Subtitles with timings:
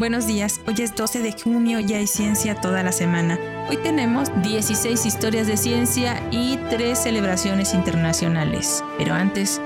[0.00, 3.38] Buenos días, hoy es 12 de junio y hay ciencia toda la semana.
[3.68, 8.82] Hoy tenemos 16 historias de ciencia y 3 celebraciones internacionales.
[8.96, 9.60] Pero antes,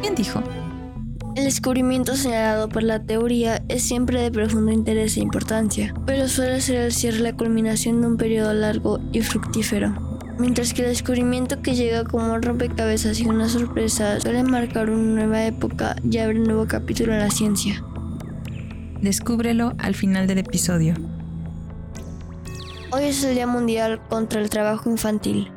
[0.00, 0.42] ¿quién dijo?
[1.36, 6.62] El descubrimiento señalado por la teoría es siempre de profundo interés e importancia, pero suele
[6.62, 10.18] ser el cierre la culminación de un periodo largo y fructífero.
[10.38, 15.26] Mientras que el descubrimiento que llega como un rompecabezas y una sorpresa suele marcar una
[15.26, 17.84] nueva época y abre un nuevo capítulo en la ciencia.
[19.04, 20.94] Descúbrelo al final del episodio.
[22.90, 25.52] Hoy es el Día Mundial contra el Trabajo Infantil.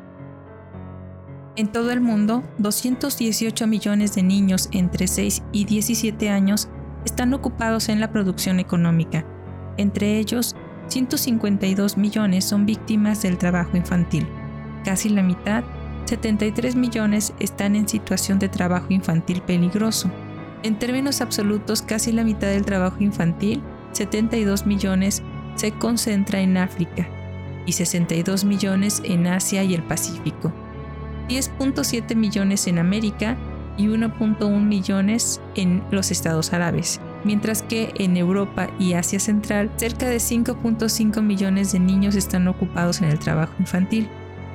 [1.56, 6.68] En todo el mundo, 218 millones de niños entre 6 y 17 años
[7.06, 9.24] están ocupados en la producción económica.
[9.78, 10.54] Entre ellos,
[10.88, 14.28] 152 millones son víctimas del trabajo infantil.
[14.84, 15.64] Casi la mitad,
[16.04, 20.10] 73 millones, están en situación de trabajo infantil peligroso.
[20.62, 25.22] En términos absolutos, casi la mitad del trabajo infantil, 72 millones,
[25.54, 27.08] se concentra en África
[27.66, 30.52] y 62 millones en Asia y el Pacífico,
[31.28, 33.36] 10.7 millones en América
[33.76, 40.08] y 1.1 millones en los Estados Árabes, mientras que en Europa y Asia Central cerca
[40.08, 44.08] de 5.5 millones de niños están ocupados en el trabajo infantil.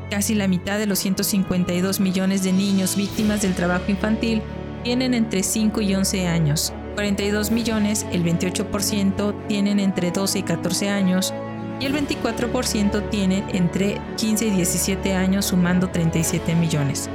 [0.10, 4.42] Casi la mitad de los 152 millones de niños víctimas del trabajo infantil
[4.84, 6.74] tienen entre 5 y 11 años.
[6.96, 11.34] 42 millones, el 28%, tienen entre 12 y 14 años
[11.80, 17.10] y el 24% tienen entre 15 y 17 años sumando 37 millones.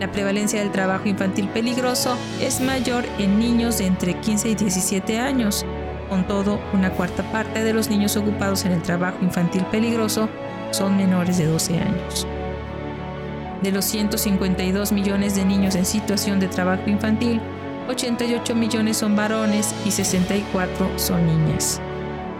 [0.00, 5.18] La prevalencia del trabajo infantil peligroso es mayor en niños de entre 15 y 17
[5.18, 5.64] años.
[6.08, 10.28] Con todo, una cuarta parte de los niños ocupados en el trabajo infantil peligroso
[10.72, 12.26] son menores de 12 años.
[13.62, 17.40] De los 152 millones de niños en situación de trabajo infantil,
[17.88, 21.80] 88 millones son varones y 64 son niñas.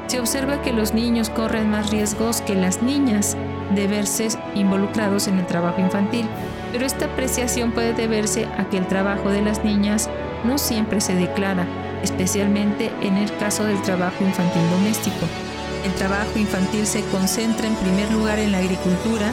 [0.08, 3.36] Se observa que los niños corren más riesgos que las niñas
[3.74, 6.26] de verse involucrados en el trabajo infantil,
[6.72, 10.10] pero esta apreciación puede deberse a que el trabajo de las niñas
[10.44, 11.66] no siempre se declara,
[12.02, 15.26] especialmente en el caso del trabajo infantil doméstico.
[15.84, 19.32] El trabajo infantil se concentra en primer lugar en la agricultura,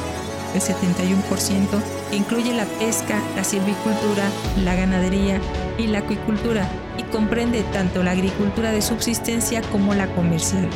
[0.54, 1.68] el 71%,
[2.10, 4.30] que incluye la pesca, la silvicultura,
[4.64, 5.40] la ganadería
[5.78, 6.68] y la acuicultura,
[6.98, 10.70] y comprende tanto la agricultura de subsistencia como la comercial.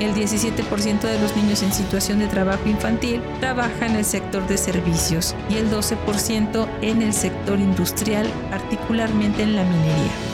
[0.00, 4.58] El 17% de los niños en situación de trabajo infantil trabaja en el sector de
[4.58, 10.31] servicios y el 12% en el sector industrial, particularmente en la minería.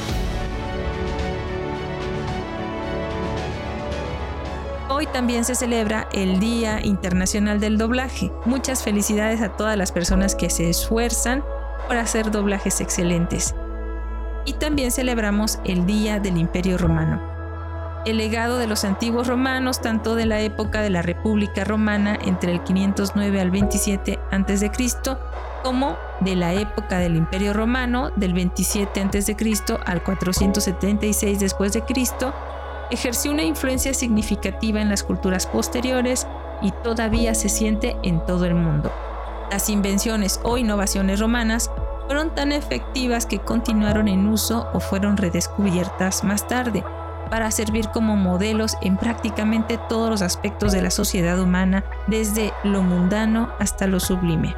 [4.98, 8.32] Hoy también se celebra el Día Internacional del Doblaje.
[8.46, 11.44] Muchas felicidades a todas las personas que se esfuerzan
[11.86, 13.54] por hacer doblajes excelentes.
[14.44, 17.22] Y también celebramos el Día del Imperio Romano.
[18.06, 22.50] El legado de los antiguos romanos, tanto de la época de la República Romana entre
[22.50, 24.70] el 509 al 27 a.C.,
[25.62, 29.36] como de la época del Imperio Romano del 27 a.C.
[29.86, 32.34] al 476 después de Cristo,
[32.90, 36.26] ejerció una influencia significativa en las culturas posteriores
[36.62, 38.92] y todavía se siente en todo el mundo.
[39.50, 41.70] Las invenciones o innovaciones romanas
[42.06, 46.84] fueron tan efectivas que continuaron en uso o fueron redescubiertas más tarde
[47.30, 52.82] para servir como modelos en prácticamente todos los aspectos de la sociedad humana, desde lo
[52.82, 54.54] mundano hasta lo sublime.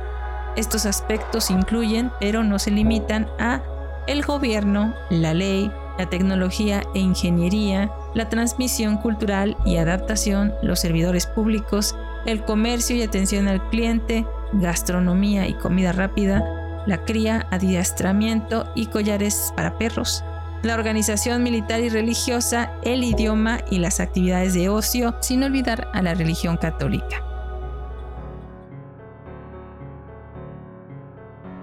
[0.57, 3.63] Estos aspectos incluyen, pero no se limitan a
[4.07, 11.27] el gobierno, la ley, la tecnología e ingeniería, la transmisión cultural y adaptación, los servidores
[11.27, 16.45] públicos, el comercio y atención al cliente, gastronomía y comida rápida,
[16.87, 20.25] la cría, adiestramiento y collares para perros,
[20.63, 26.03] la organización militar y religiosa, el idioma y las actividades de ocio, sin olvidar a
[26.03, 27.25] la religión católica.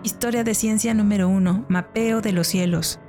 [0.03, 1.65] Historia de ciencia número 1.
[1.67, 2.99] Mapeo de los cielos.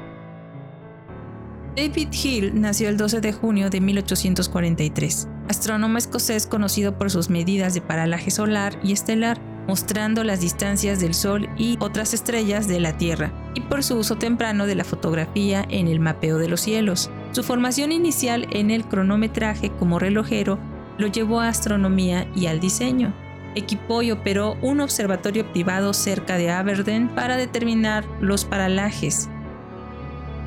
[1.79, 7.73] David Hill nació el 12 de junio de 1843, astrónomo escocés conocido por sus medidas
[7.73, 12.97] de paralaje solar y estelar, mostrando las distancias del Sol y otras estrellas de la
[12.97, 17.13] Tierra, y por su uso temprano de la fotografía en el mapeo de los cielos.
[17.31, 20.59] Su formación inicial en el cronometraje como relojero
[20.99, 23.15] lo llevó a astronomía y al diseño.
[23.55, 29.29] Equipó y operó un observatorio privado cerca de Aberdeen para determinar los paralajes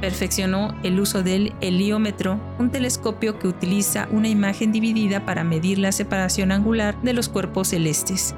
[0.01, 5.92] Perfeccionó el uso del heliómetro, un telescopio que utiliza una imagen dividida para medir la
[5.92, 8.33] separación angular de los cuerpos celestes.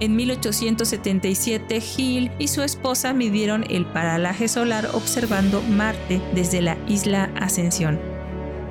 [0.00, 7.30] En 1877, Hill y su esposa midieron el paralaje solar observando Marte desde la isla
[7.36, 8.00] Ascensión.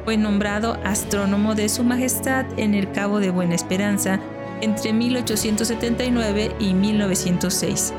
[0.04, 4.20] Fue nombrado astrónomo de Su Majestad en el Cabo de Buena Esperanza
[4.62, 7.94] entre 1879 y 1906.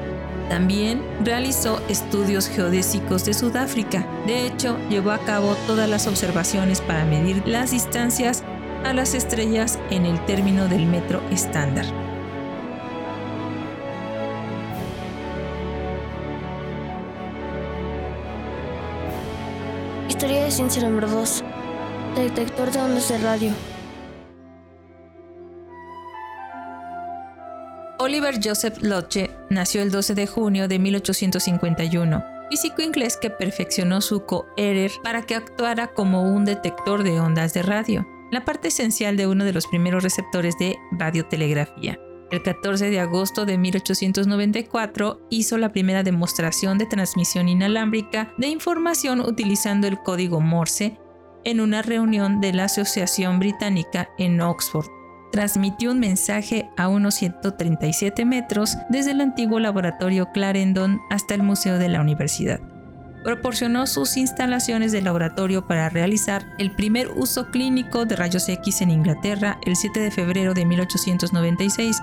[0.49, 4.07] También realizó estudios geodésicos de Sudáfrica.
[4.27, 8.43] De hecho, llevó a cabo todas las observaciones para medir las distancias
[8.85, 11.85] a las estrellas en el término del metro estándar.
[20.09, 21.45] Historia de ciencia número 2.
[22.17, 23.53] Detector de ondas de radio.
[27.99, 34.25] Oliver Joseph Lodge nació el 12 de junio de 1851, físico inglés que perfeccionó su
[34.25, 39.27] coherer para que actuara como un detector de ondas de radio, la parte esencial de
[39.27, 41.99] uno de los primeros receptores de radiotelegrafía.
[42.31, 49.21] El 14 de agosto de 1894 hizo la primera demostración de transmisión inalámbrica de información
[49.21, 50.99] utilizando el código Morse
[51.45, 54.98] en una reunión de la Asociación Británica en Oxford.
[55.33, 61.79] Transmitió un mensaje a unos 137 metros desde el antiguo laboratorio Clarendon hasta el Museo
[61.79, 62.61] de la Universidad.
[63.25, 68.91] Proporcionó sus instalaciones de laboratorio para realizar el primer uso clínico de rayos X en
[68.91, 72.01] Inglaterra el 7 de febrero de 1896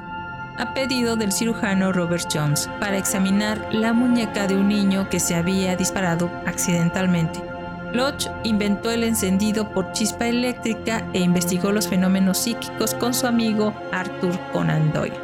[0.58, 5.36] a pedido del cirujano Robert Jones para examinar la muñeca de un niño que se
[5.36, 7.55] había disparado accidentalmente.
[7.94, 13.74] Lodge inventó el encendido por chispa eléctrica e investigó los fenómenos psíquicos con su amigo
[13.92, 15.16] Arthur Conan Doyle.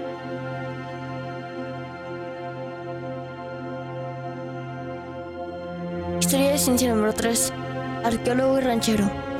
[6.19, 7.51] Historia de ciencia número 3.
[8.05, 9.31] Arqueólogo y ranchero.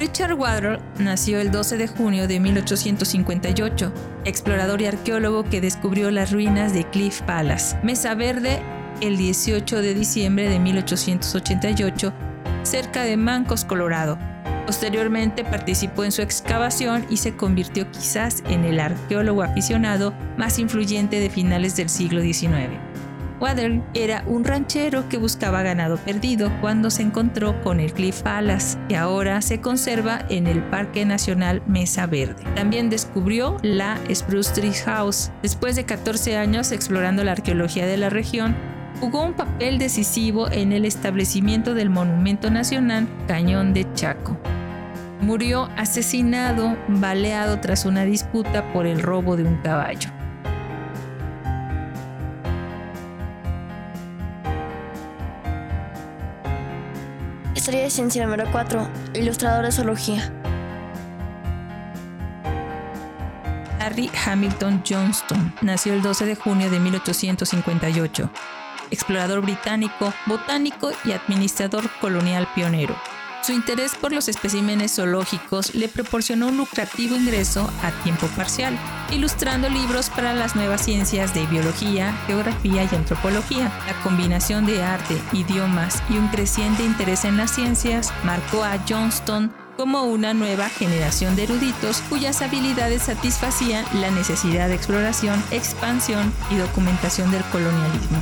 [0.00, 3.92] Richard Waddell nació el 12 de junio de 1858,
[4.24, 8.62] explorador y arqueólogo que descubrió las ruinas de Cliff Palace, Mesa Verde,
[9.00, 12.12] el 18 de diciembre de 1888,
[12.62, 14.18] cerca de Mancos, Colorado.
[14.66, 21.18] Posteriormente participó en su excavación y se convirtió quizás en el arqueólogo aficionado más influyente
[21.18, 22.78] de finales del siglo XIX.
[23.40, 28.78] Waddell era un ranchero que buscaba ganado perdido cuando se encontró con el Cliff Palace,
[28.88, 32.44] que ahora se conserva en el Parque Nacional Mesa Verde.
[32.54, 35.30] También descubrió la Spruce Tree House.
[35.42, 38.54] Después de 14 años explorando la arqueología de la región,
[39.00, 44.36] jugó un papel decisivo en el establecimiento del Monumento Nacional Cañón de Chaco.
[45.22, 50.10] Murió asesinado, baleado tras una disputa por el robo de un caballo.
[57.54, 58.88] Historia de ciencia número 4.
[59.14, 60.32] Ilustrador de zoología.
[63.78, 68.30] Harry Hamilton Johnston nació el 12 de junio de 1858.
[68.90, 72.96] Explorador británico, botánico y administrador colonial pionero.
[73.42, 78.78] Su interés por los especímenes zoológicos le proporcionó un lucrativo ingreso a tiempo parcial,
[79.10, 83.72] ilustrando libros para las nuevas ciencias de biología, geografía y antropología.
[83.86, 89.50] La combinación de arte, idiomas y un creciente interés en las ciencias marcó a Johnston
[89.78, 96.56] como una nueva generación de eruditos cuyas habilidades satisfacían la necesidad de exploración, expansión y
[96.56, 98.18] documentación del colonialismo.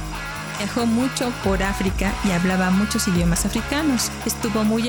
[0.58, 4.10] Viajó mucho por África y hablaba muchos idiomas africanos.
[4.26, 4.88] Estuvo muy,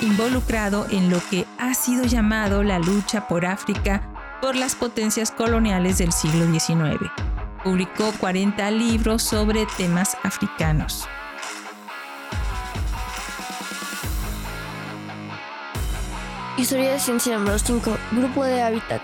[0.00, 4.08] involucrado en lo que ha sido llamado la lucha por África
[4.40, 7.10] por las potencias coloniales del siglo XIX.
[7.62, 11.06] Publicó 40 libros sobre temas africanos.
[16.56, 17.98] Historia de ciencia número 5.
[18.12, 19.02] Grupo de hábitat.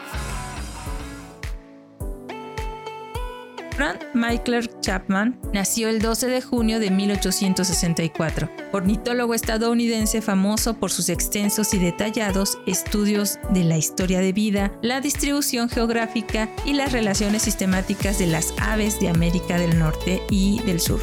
[3.78, 11.08] Frank Michael Chapman nació el 12 de junio de 1864, ornitólogo estadounidense famoso por sus
[11.08, 17.42] extensos y detallados estudios de la historia de vida, la distribución geográfica y las relaciones
[17.42, 21.00] sistemáticas de las aves de América del Norte y del Sur.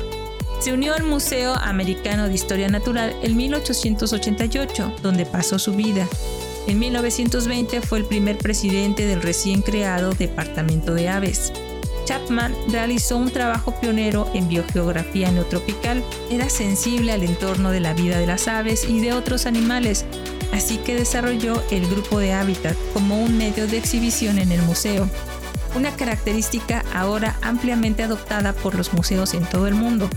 [0.60, 6.10] Se unió al Museo Americano de Historia Natural en 1888, donde pasó su vida.
[6.67, 11.53] En 1920 fue el primer presidente del recién creado Departamento de Aves.
[12.05, 16.03] Chapman realizó un trabajo pionero en biogeografía neotropical.
[16.29, 20.05] Era sensible al entorno de la vida de las aves y de otros animales,
[20.53, 25.09] así que desarrolló el grupo de hábitat como un medio de exhibición en el museo,
[25.75, 30.09] una característica ahora ampliamente adoptada por los museos en todo el mundo.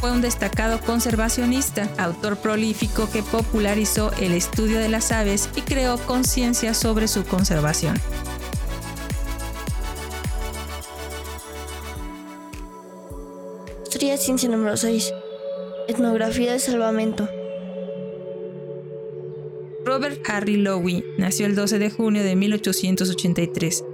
[0.00, 5.96] Fue un destacado conservacionista, autor prolífico que popularizó el estudio de las aves y creó
[5.96, 8.00] conciencia sobre su conservación.
[14.22, 15.12] Ciencia número 6.
[15.88, 17.28] Etnografía de salvamento.
[19.84, 23.84] Robert Harry Lowy nació el 12 de junio de 1883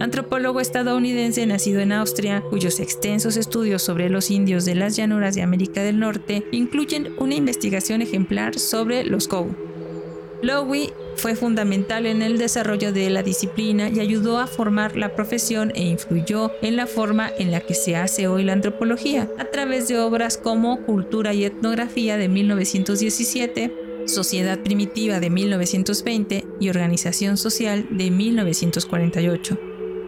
[0.00, 5.42] antropólogo estadounidense nacido en Austria, cuyos extensos estudios sobre los indios de las llanuras de
[5.42, 9.69] América del Norte incluyen una investigación ejemplar sobre los Kou.
[10.42, 15.70] Lowy fue fundamental en el desarrollo de la disciplina y ayudó a formar la profesión
[15.74, 19.88] e influyó en la forma en la que se hace hoy la antropología, a través
[19.88, 27.86] de obras como Cultura y Etnografía de 1917, Sociedad Primitiva de 1920 y Organización Social
[27.90, 29.58] de 1948.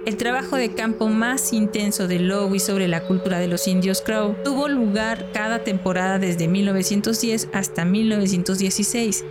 [0.07, 4.35] El trabajo de campo más intenso de Lowy sobre la cultura de los indios Crow
[4.43, 9.25] tuvo lugar cada temporada desde 1910 hasta 1916.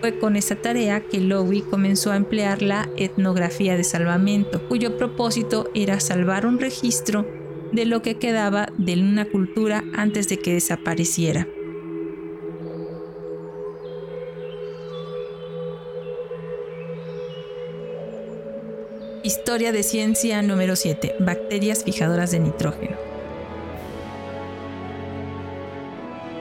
[0.00, 5.70] Fue con esta tarea que Lowy comenzó a emplear la etnografía de salvamento, cuyo propósito
[5.74, 7.26] era salvar un registro
[7.72, 11.48] de lo que quedaba de una cultura antes de que desapareciera.
[19.24, 21.16] Historia de ciencia número 7.
[21.18, 23.07] Bacterias fijadoras de nitrógeno.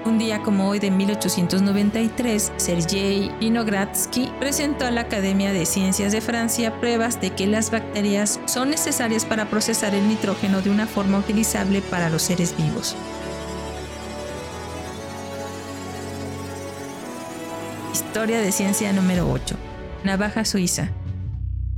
[0.07, 6.21] Un día como hoy de 1893, Sergei Vinogradsky presentó a la Academia de Ciencias de
[6.21, 11.17] Francia pruebas de que las bacterias son necesarias para procesar el nitrógeno de una forma
[11.17, 12.95] utilizable para los seres vivos.
[17.91, 19.57] Historia de ciencia número 8.
[20.05, 20.89] Navaja suiza.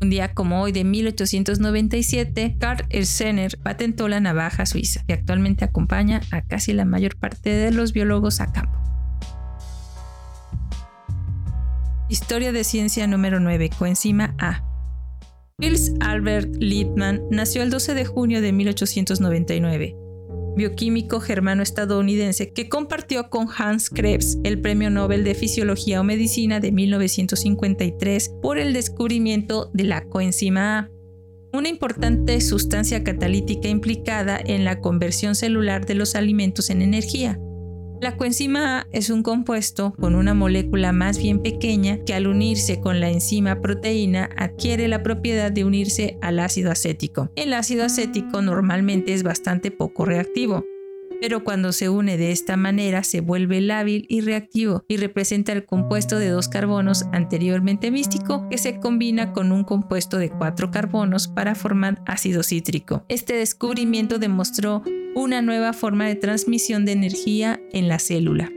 [0.01, 6.21] Un día como hoy de 1897, Karl Ersener patentó la navaja suiza, que actualmente acompaña
[6.31, 8.79] a casi la mayor parte de los biólogos a campo.
[12.07, 14.63] Historia de ciencia número 9, coenzima A.
[15.59, 20.08] Fils Albert Liebman nació el 12 de junio de 1899
[20.55, 26.71] bioquímico germano-estadounidense que compartió con Hans Krebs el Premio Nobel de Fisiología o Medicina de
[26.71, 30.91] 1953 por el descubrimiento de la coenzima A,
[31.51, 37.39] una importante sustancia catalítica implicada en la conversión celular de los alimentos en energía.
[38.01, 42.79] La coenzima A es un compuesto con una molécula más bien pequeña que al unirse
[42.79, 47.29] con la enzima proteína adquiere la propiedad de unirse al ácido acético.
[47.35, 50.63] El ácido acético normalmente es bastante poco reactivo,
[51.21, 55.65] pero cuando se une de esta manera se vuelve lábil y reactivo y representa el
[55.65, 61.27] compuesto de dos carbonos anteriormente místico que se combina con un compuesto de cuatro carbonos
[61.27, 63.03] para formar ácido cítrico.
[63.09, 64.83] Este descubrimiento demostró
[65.15, 68.51] una nueva forma de transmisión de energía en la célula.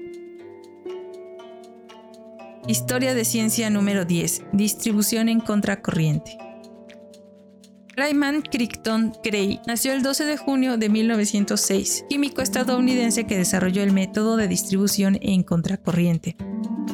[2.69, 4.45] Historia de ciencia número 10.
[4.53, 6.39] Distribución en contracorriente.
[7.95, 13.93] Raymond Crichton Gray nació el 12 de junio de 1906, químico estadounidense que desarrolló el
[13.93, 16.37] método de distribución en contracorriente.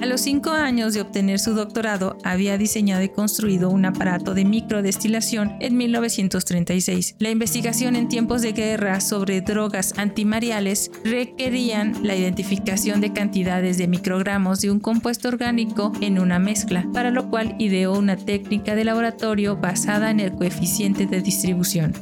[0.01, 4.45] A los cinco años de obtener su doctorado, había diseñado y construido un aparato de
[4.45, 7.17] microdestilación en 1936.
[7.19, 13.89] La investigación en tiempos de guerra sobre drogas antimariales requerían la identificación de cantidades de
[13.89, 18.85] microgramos de un compuesto orgánico en una mezcla, para lo cual ideó una técnica de
[18.85, 21.93] laboratorio basada en el coeficiente de distribución.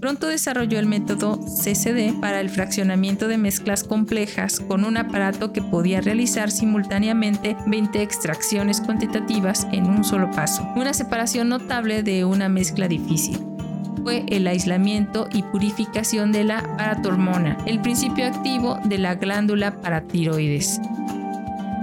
[0.00, 5.62] Pronto desarrolló el método CCD para el fraccionamiento de mezclas complejas con un aparato que
[5.62, 12.48] podía realizar simultáneamente 20 extracciones cuantitativas en un solo paso, una separación notable de una
[12.48, 13.38] mezcla difícil
[14.02, 20.80] fue el aislamiento y purificación de la paratormona, el principio activo de la glándula paratiroides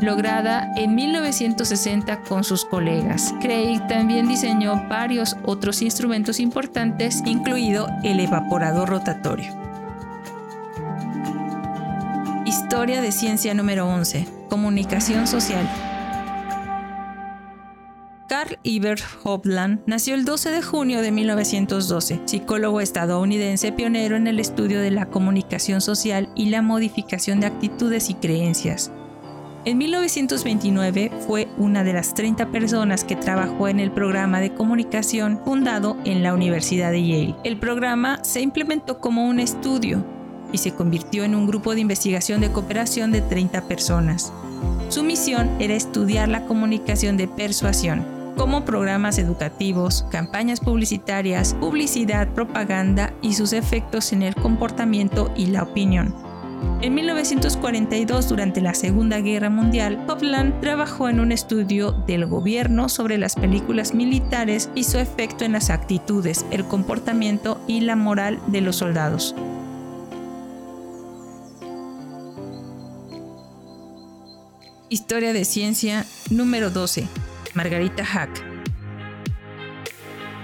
[0.01, 3.33] lograda en 1960 con sus colegas.
[3.41, 9.51] Craig también diseñó varios otros instrumentos importantes, incluido el evaporador rotatorio.
[12.45, 14.27] Historia de ciencia número 11.
[14.49, 15.67] Comunicación social.
[18.27, 24.39] Carl Ibert Hopland nació el 12 de junio de 1912, psicólogo estadounidense pionero en el
[24.39, 28.91] estudio de la comunicación social y la modificación de actitudes y creencias.
[29.65, 35.41] En 1929 fue una de las 30 personas que trabajó en el programa de comunicación
[35.43, 37.35] fundado en la Universidad de Yale.
[37.43, 40.05] El programa se implementó como un estudio
[40.53, 44.31] y se convirtió en un grupo de investigación de cooperación de 30 personas.
[44.87, 48.05] Su misión era estudiar la comunicación de persuasión,
[48.37, 55.63] como programas educativos, campañas publicitarias, publicidad, propaganda y sus efectos en el comportamiento y la
[55.63, 56.28] opinión.
[56.81, 63.17] En 1942, durante la Segunda Guerra Mundial, Copland trabajó en un estudio del gobierno sobre
[63.17, 68.61] las películas militares y su efecto en las actitudes, el comportamiento y la moral de
[68.61, 69.35] los soldados.
[74.87, 77.07] Historia de ciencia número 12.
[77.55, 78.29] Margarita Hack.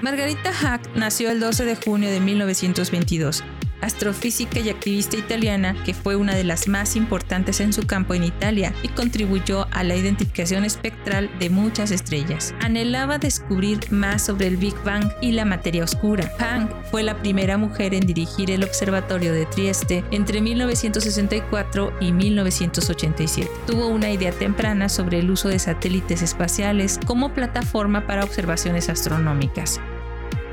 [0.02, 3.44] Margarita Hack nació el 12 de junio de 1922
[3.86, 8.24] astrofísica y activista italiana que fue una de las más importantes en su campo en
[8.24, 12.54] Italia y contribuyó a la identificación espectral de muchas estrellas.
[12.62, 16.32] Anhelaba descubrir más sobre el Big Bang y la materia oscura.
[16.38, 23.50] Planck fue la primera mujer en dirigir el observatorio de Trieste entre 1964 y 1987.
[23.68, 29.80] Tuvo una idea temprana sobre el uso de satélites espaciales como plataforma para observaciones astronómicas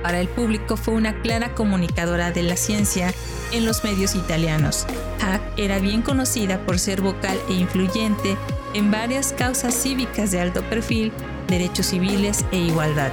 [0.03, 3.15] para el público fue una clara comunicadora de la ciencia
[3.53, 4.87] en los medios italianos.
[5.21, 8.37] Hack era bien conocida por ser vocal e influyente
[8.75, 11.13] en varias causas cívicas de alto perfil,
[11.49, 13.13] derechos civiles e igualdad.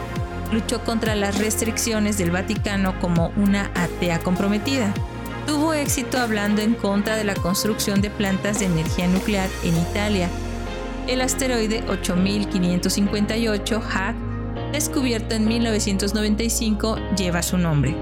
[0.52, 4.94] Luchó contra las restricciones del Vaticano como una atea comprometida.
[5.46, 10.30] Tuvo éxito hablando en contra de la construcción de plantas de energía nuclear en Italia.
[11.08, 14.29] El asteroide 8558 Hack
[14.72, 17.96] descubierto en 1995, lleva su nombre.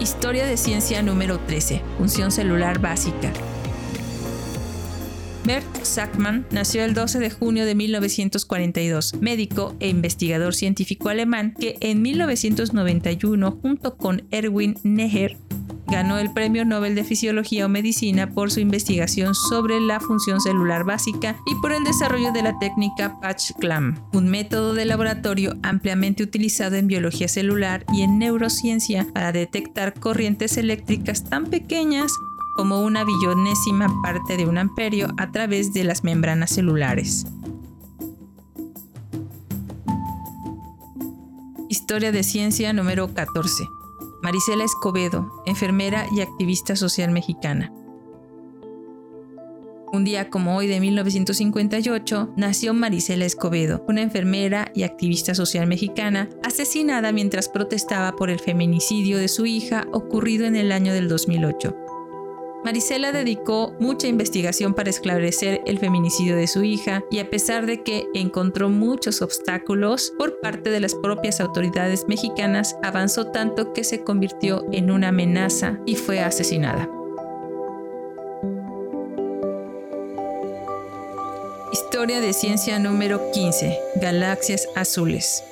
[0.00, 1.82] Historia de ciencia número 13.
[1.96, 3.32] Función celular básica.
[5.44, 11.76] Bert Sackmann nació el 12 de junio de 1942, médico e investigador científico alemán que
[11.80, 15.36] en 1991 junto con Erwin Neher
[15.90, 20.84] ganó el Premio Nobel de Fisiología o Medicina por su investigación sobre la función celular
[20.84, 26.76] básica y por el desarrollo de la técnica Patch-Clam, un método de laboratorio ampliamente utilizado
[26.76, 32.12] en biología celular y en neurociencia para detectar corrientes eléctricas tan pequeñas
[32.56, 37.24] como una billonésima parte de un amperio a través de las membranas celulares.
[41.68, 43.77] Historia de ciencia número 14.
[44.28, 47.72] Marisela Escobedo, enfermera y activista social mexicana.
[49.90, 56.28] Un día como hoy de 1958 nació Marisela Escobedo, una enfermera y activista social mexicana,
[56.44, 61.87] asesinada mientras protestaba por el feminicidio de su hija ocurrido en el año del 2008.
[62.64, 67.82] Marisela dedicó mucha investigación para esclarecer el feminicidio de su hija y a pesar de
[67.82, 74.02] que encontró muchos obstáculos por parte de las propias autoridades mexicanas, avanzó tanto que se
[74.02, 76.90] convirtió en una amenaza y fue asesinada.
[81.72, 83.78] Historia de ciencia número 15.
[83.96, 85.44] Galaxias azules.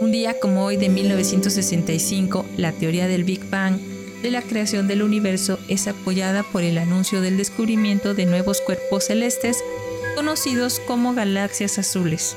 [0.00, 3.78] Un día como hoy de 1965, la teoría del Big Bang
[4.22, 9.04] de la creación del universo es apoyada por el anuncio del descubrimiento de nuevos cuerpos
[9.04, 9.62] celestes
[10.16, 12.36] conocidos como galaxias azules.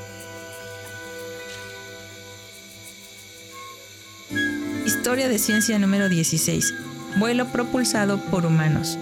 [4.86, 6.74] Historia de ciencia número 16.
[7.18, 8.98] Vuelo propulsado por humanos.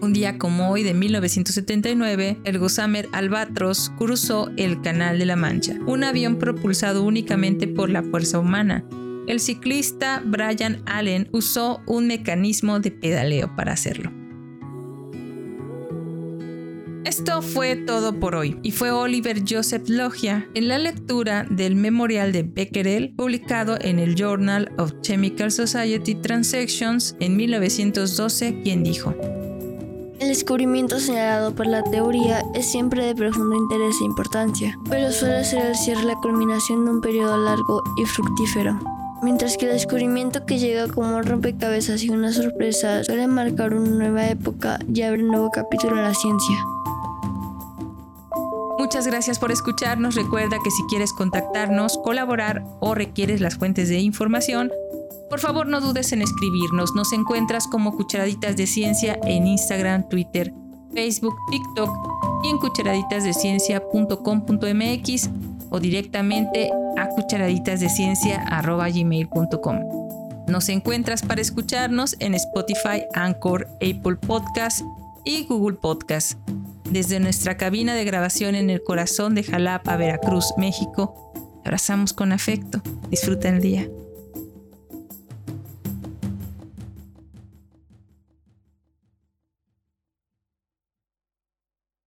[0.00, 5.78] Un día como hoy de 1979, el Gossamer Albatros cruzó el Canal de la Mancha,
[5.86, 8.84] un avión propulsado únicamente por la fuerza humana,
[9.26, 14.12] el ciclista Brian Allen usó un mecanismo de pedaleo para hacerlo.
[17.04, 22.32] Esto fue todo por hoy y fue Oliver Joseph Logia en la lectura del memorial
[22.32, 29.14] de Becquerel publicado en el Journal of Chemical Society Transactions en 1912 quien dijo
[30.20, 35.44] el descubrimiento señalado por la teoría es siempre de profundo interés e importancia, pero suele
[35.44, 38.78] ser el cierre la culminación de un periodo largo y fructífero
[39.24, 44.28] mientras que el descubrimiento que llega como rompecabezas y una sorpresa suele marcar una nueva
[44.28, 46.56] época y abre un nuevo capítulo en la ciencia.
[48.78, 50.14] Muchas gracias por escucharnos.
[50.14, 54.70] Recuerda que si quieres contactarnos, colaborar o requieres las fuentes de información,
[55.30, 56.94] por favor no dudes en escribirnos.
[56.94, 60.52] Nos encuentras como Cucharaditas de Ciencia en Instagram, Twitter,
[60.92, 61.88] Facebook, TikTok
[62.44, 65.30] y en cucharaditasdeciencia.com.mx
[65.70, 70.04] o directamente a cucharaditasdeciencia.gmail.com.
[70.46, 74.82] Nos encuentras para escucharnos en Spotify, Anchor, Apple Podcast
[75.24, 76.38] y Google Podcast.
[76.90, 81.32] Desde nuestra cabina de grabación en el corazón de Jalapa, Veracruz, México,
[81.64, 82.82] abrazamos con afecto.
[83.10, 83.88] Disfruta el día.